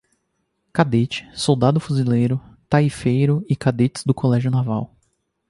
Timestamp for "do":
4.03-4.15